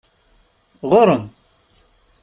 [0.89, 1.25] Ɣur-em!